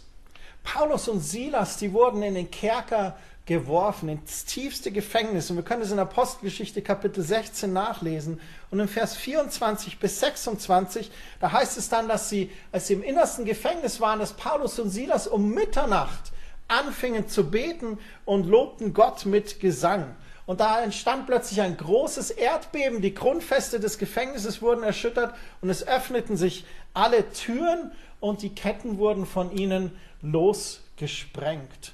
[0.63, 5.51] Paulus und Silas, die wurden in den Kerker geworfen ins tiefste Gefängnis.
[5.51, 8.41] Und wir können es in Apostelgeschichte Kapitel 16 nachlesen.
[8.71, 13.03] Und im Vers 24 bis 26, da heißt es dann, dass sie, als sie im
[13.03, 16.33] innersten Gefängnis waren, dass Paulus und Silas um Mitternacht
[16.69, 20.15] anfingen zu beten und lobten Gott mit Gesang.
[20.47, 25.87] Und da entstand plötzlich ein großes Erdbeben, die Grundfeste des Gefängnisses wurden erschüttert und es
[25.87, 31.93] öffneten sich alle Türen und die Ketten wurden von ihnen losgesprengt.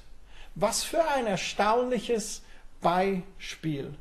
[0.55, 2.41] Was für ein erstaunliches
[2.81, 3.93] Beispiel.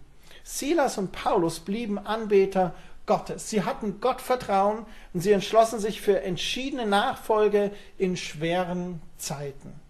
[0.42, 2.74] Silas und Paulus blieben Anbeter
[3.06, 3.50] Gottes.
[3.50, 9.80] Sie hatten Gottvertrauen und sie entschlossen sich für entschiedene Nachfolge in schweren Zeiten.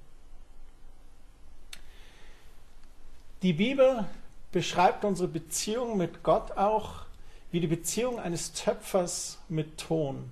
[3.42, 4.04] Die Bibel
[4.50, 7.02] beschreibt unsere Beziehung mit Gott auch
[7.50, 10.30] wie die Beziehung eines Töpfers mit Ton.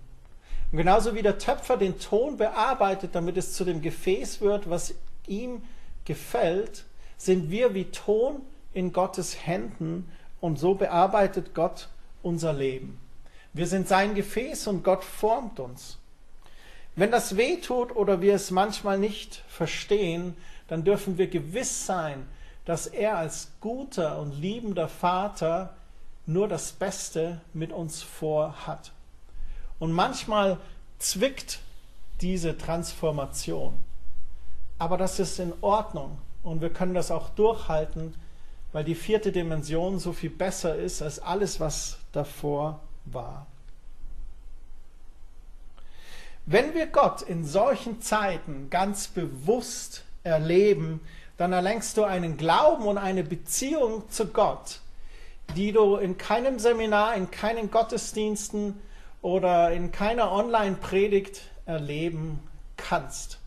[0.70, 4.94] Und genauso wie der Töpfer den Ton bearbeitet, damit es zu dem Gefäß wird, was
[5.26, 5.62] ihm
[6.06, 6.84] gefällt,
[7.18, 8.40] sind wir wie Ton
[8.72, 11.88] in Gottes Händen und so bearbeitet Gott
[12.22, 12.98] unser Leben.
[13.52, 15.98] Wir sind sein Gefäß und Gott formt uns.
[16.94, 20.34] Wenn das weh tut oder wir es manchmal nicht verstehen,
[20.68, 22.26] dann dürfen wir gewiss sein,
[22.64, 25.74] dass er als guter und liebender Vater
[26.26, 28.92] nur das Beste mit uns vorhat.
[29.78, 30.58] Und manchmal
[30.98, 31.60] zwickt
[32.20, 33.74] diese Transformation.
[34.78, 38.14] Aber das ist in Ordnung und wir können das auch durchhalten,
[38.72, 43.46] weil die vierte Dimension so viel besser ist als alles, was davor war.
[46.44, 51.00] Wenn wir Gott in solchen Zeiten ganz bewusst erleben,
[51.36, 54.80] dann erlangst du einen Glauben und eine Beziehung zu Gott,
[55.56, 58.80] die du in keinem Seminar, in keinen Gottesdiensten
[59.22, 62.40] oder in keiner Online-Predigt erleben
[62.76, 63.40] kannst.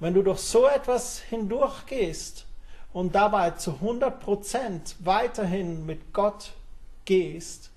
[0.00, 2.46] Wenn du durch so etwas hindurchgehst
[2.92, 6.52] und dabei zu 100 Prozent weiterhin mit Gott
[7.04, 7.70] gehst,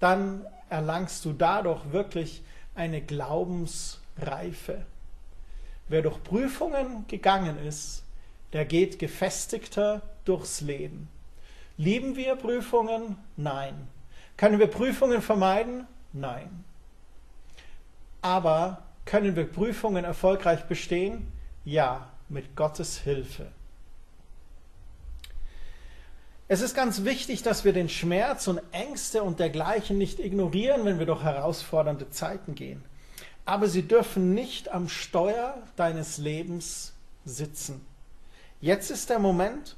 [0.00, 2.42] dann erlangst du dadurch wirklich
[2.74, 4.84] eine Glaubensreife.
[5.88, 8.02] Wer durch Prüfungen gegangen ist,
[8.52, 11.08] der geht gefestigter durchs Leben.
[11.76, 13.16] Lieben wir Prüfungen?
[13.36, 13.88] Nein.
[14.36, 15.86] Können wir Prüfungen vermeiden?
[16.12, 16.64] Nein.
[18.20, 21.32] Aber können wir Prüfungen erfolgreich bestehen?
[21.64, 23.52] Ja, mit Gottes Hilfe.
[26.48, 30.98] Es ist ganz wichtig, dass wir den Schmerz und Ängste und dergleichen nicht ignorieren, wenn
[30.98, 32.84] wir durch herausfordernde Zeiten gehen.
[33.44, 36.92] Aber sie dürfen nicht am Steuer deines Lebens
[37.24, 37.84] sitzen.
[38.60, 39.76] Jetzt ist der Moment,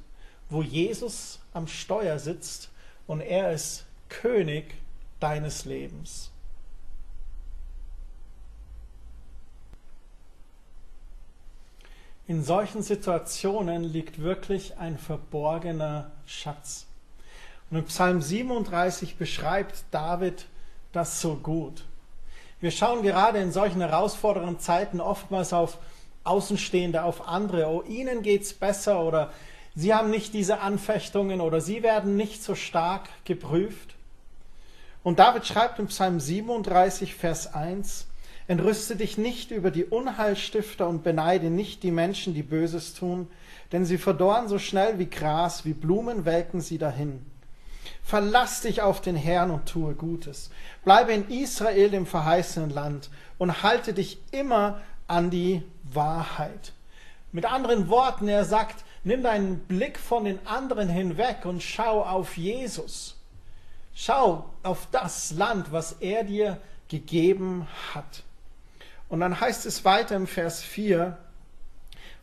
[0.50, 2.70] wo Jesus am Steuer sitzt
[3.06, 4.74] und er ist König
[5.20, 6.30] deines Lebens.
[12.26, 16.86] In solchen Situationen liegt wirklich ein verborgener Schatz.
[17.70, 20.46] Und in Psalm 37 beschreibt David
[20.92, 21.84] das so gut.
[22.60, 25.76] Wir schauen gerade in solchen herausfordernden Zeiten oftmals auf
[26.24, 27.68] Außenstehende, auf andere.
[27.68, 29.30] Oh, ihnen geht's besser oder
[29.74, 33.96] sie haben nicht diese Anfechtungen oder sie werden nicht so stark geprüft.
[35.02, 38.06] Und David schreibt in Psalm 37, Vers 1,
[38.46, 43.28] Entrüste dich nicht über die Unheilstifter und beneide nicht die Menschen, die Böses tun,
[43.72, 47.24] denn sie verdorren so schnell wie Gras, wie Blumen welken sie dahin.
[48.02, 50.50] Verlass dich auf den Herrn und tue Gutes.
[50.84, 56.72] Bleibe in Israel, dem verheißenen Land, und halte dich immer an die Wahrheit.
[57.32, 62.36] Mit anderen Worten, er sagt, nimm deinen Blick von den anderen hinweg und schau auf
[62.36, 63.16] Jesus.
[63.94, 68.22] Schau auf das Land, was er dir gegeben hat.
[69.14, 71.16] Und dann heißt es weiter im Vers 4,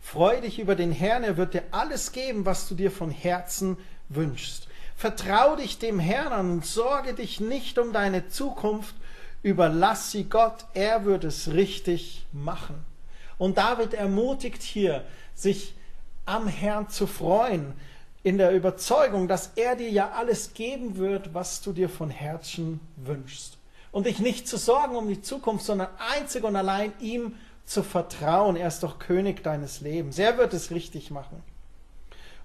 [0.01, 3.77] Freu dich über den Herrn, er wird dir alles geben, was du dir von Herzen
[4.09, 4.67] wünschst.
[4.97, 8.93] Vertrau dich dem Herrn an und sorge dich nicht um deine Zukunft,
[9.41, 12.83] überlass sie Gott, er wird es richtig machen.
[13.37, 15.73] Und David ermutigt hier, sich
[16.25, 17.71] am Herrn zu freuen,
[18.21, 22.81] in der Überzeugung, dass er dir ja alles geben wird, was du dir von Herzen
[22.97, 23.60] wünschst
[23.91, 27.35] und dich nicht zu sorgen um die Zukunft, sondern einzig und allein ihm
[27.65, 28.55] zu vertrauen.
[28.55, 30.17] Er ist doch König deines Lebens.
[30.17, 31.43] Er wird es richtig machen.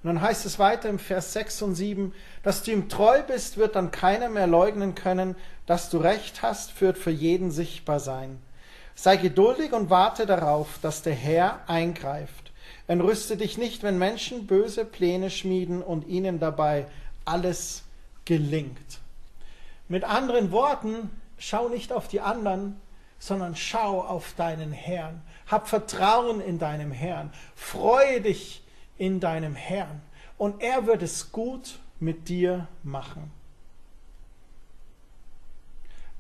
[0.02, 3.56] Und dann heißt es weiter im Vers 6 und 7, dass du ihm treu bist,
[3.56, 5.34] wird dann keiner mehr leugnen können,
[5.66, 8.40] dass du recht hast, wird für jeden sichtbar sein.
[8.94, 12.52] Sei geduldig und warte darauf, dass der Herr eingreift.
[12.86, 16.86] Entrüste dich nicht, wenn Menschen böse Pläne schmieden und ihnen dabei
[17.24, 17.82] alles
[18.24, 19.00] gelingt.
[19.88, 22.80] Mit anderen Worten, Schau nicht auf die anderen,
[23.18, 25.22] sondern schau auf deinen Herrn.
[25.46, 27.32] Hab Vertrauen in deinem Herrn.
[27.54, 28.62] Freue dich
[28.98, 30.02] in deinem Herrn
[30.38, 33.30] und er wird es gut mit dir machen.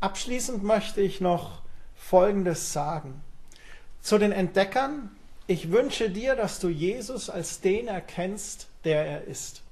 [0.00, 1.62] Abschließend möchte ich noch
[1.94, 3.22] Folgendes sagen.
[4.00, 5.10] Zu den Entdeckern,
[5.46, 9.62] ich wünsche dir, dass du Jesus als den erkennst, der er ist.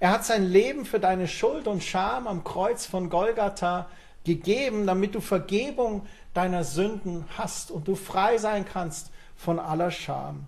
[0.00, 3.88] Er hat sein Leben für deine Schuld und Scham am Kreuz von Golgatha
[4.24, 10.46] gegeben, damit du Vergebung deiner Sünden hast und du frei sein kannst von aller Scham.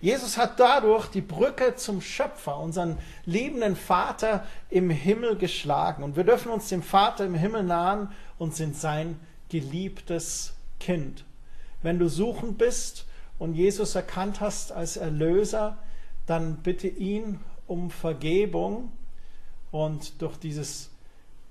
[0.00, 6.02] Jesus hat dadurch die Brücke zum Schöpfer, unseren liebenden Vater im Himmel geschlagen.
[6.02, 11.24] Und wir dürfen uns dem Vater im Himmel nahen und sind sein geliebtes Kind.
[11.82, 13.06] Wenn du suchend bist
[13.38, 15.78] und Jesus erkannt hast als Erlöser,
[16.26, 18.92] dann bitte ihn um Vergebung
[19.70, 20.91] und durch dieses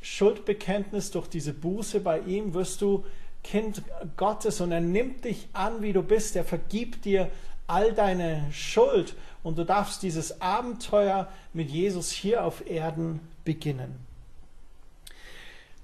[0.02, 3.06] Schuldbekenntnis, durch diese Buße bei ihm wirst du
[3.44, 3.82] Kind
[4.18, 6.36] Gottes und er nimmt dich an, wie du bist.
[6.36, 7.30] Er vergibt dir
[7.68, 14.06] all deine Schuld und du darfst dieses Abenteuer mit Jesus hier auf Erden beginnen.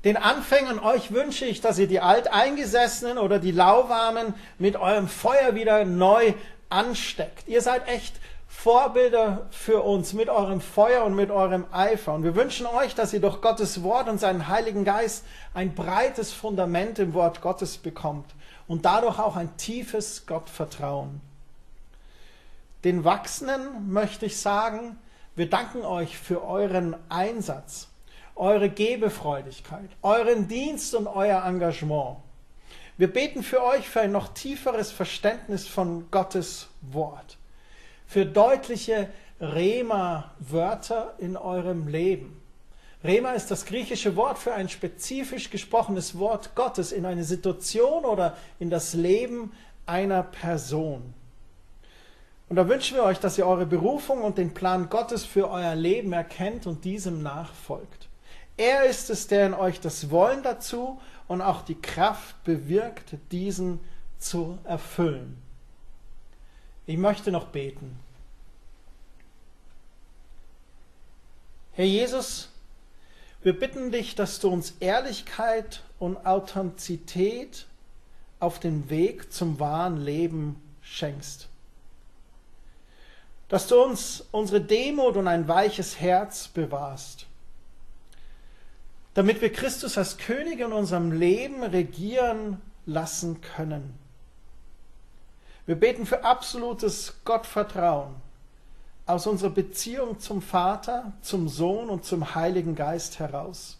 [0.03, 5.55] Den Anfängern euch wünsche ich, dass ihr die Alteingesessenen oder die Lauwarmen mit eurem Feuer
[5.55, 6.34] wieder neu
[6.70, 7.47] ansteckt.
[7.47, 8.15] Ihr seid echt
[8.60, 12.16] Vorbilder für uns mit eurem Feuer und mit eurem Eifer.
[12.16, 16.34] Und wir wünschen euch, dass ihr durch Gottes Wort und seinen Heiligen Geist ein breites
[16.34, 18.26] Fundament im Wort Gottes bekommt
[18.68, 21.22] und dadurch auch ein tiefes Gottvertrauen.
[22.84, 24.97] Den Wachsenden möchte ich sagen,
[25.36, 27.89] wir danken euch für euren Einsatz,
[28.36, 32.18] eure Gebefreudigkeit, euren Dienst und euer Engagement.
[32.97, 37.38] Wir beten für euch für ein noch tieferes Verständnis von Gottes Wort,
[38.08, 42.41] für deutliche Rema-Wörter in eurem Leben.
[43.03, 48.36] Rema ist das griechische Wort für ein spezifisch gesprochenes Wort Gottes in eine Situation oder
[48.60, 49.51] in das Leben
[49.86, 51.14] einer Person.
[52.49, 55.76] Und da wünschen wir euch, dass ihr eure Berufung und den Plan Gottes für euer
[55.76, 58.08] Leben erkennt und diesem nachfolgt.
[58.55, 63.80] Er ist es, der in euch das Wollen dazu und auch die Kraft bewirkt, diesen
[64.18, 65.38] zu erfüllen.
[66.88, 67.99] Ich möchte noch beten.
[71.73, 72.49] Herr Jesus,
[73.43, 77.67] wir bitten dich, dass du uns Ehrlichkeit und Authentizität
[78.39, 81.49] auf dem Weg zum wahren Leben schenkst
[83.49, 87.27] dass du uns unsere Demut und ein weiches Herz bewahrst,
[89.13, 93.93] damit wir Christus als König in unserem Leben regieren lassen können.
[95.68, 98.15] Wir beten für absolutes Gottvertrauen
[99.05, 103.78] aus unserer Beziehung zum Vater, zum Sohn und zum Heiligen Geist heraus.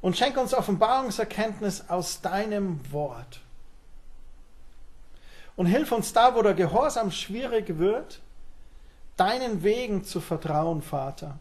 [0.00, 3.40] Und schenke uns Offenbarungserkenntnis aus deinem Wort.
[5.56, 8.20] Und hilf uns da, wo der Gehorsam schwierig wird,
[9.16, 11.36] deinen Wegen zu vertrauen, Vater.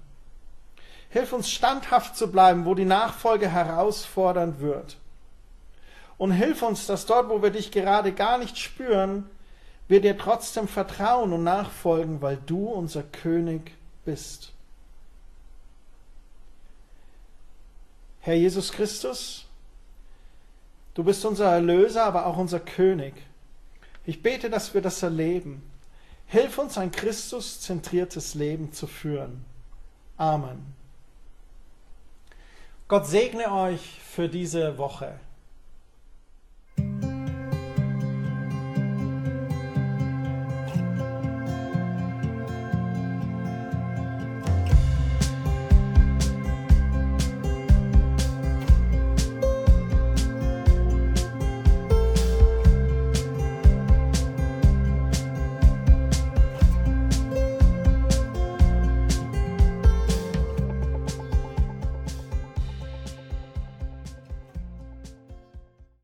[1.09, 4.97] Hilf uns standhaft zu bleiben, wo die Nachfolge herausfordernd wird.
[6.19, 9.27] Und hilf uns, dass dort, wo wir dich gerade gar nicht spüren,
[9.87, 13.71] wir dir trotzdem vertrauen und nachfolgen, weil du unser König
[14.05, 14.51] bist.
[18.19, 19.45] Herr Jesus Christus,
[20.93, 23.15] du bist unser Erlöser, aber auch unser König.
[24.05, 25.63] Ich bete, dass wir das erleben
[26.29, 29.43] Hilf uns, ein Christus-zentriertes Leben zu führen.
[30.15, 30.75] Amen.
[32.87, 35.19] Gott segne euch für diese Woche.